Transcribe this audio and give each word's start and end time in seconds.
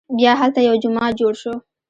بیا 0.17 0.31
هلته 0.41 0.59
یو 0.67 0.75
جومات 0.83 1.11
جوړ 1.19 1.33
شو. 1.41 1.53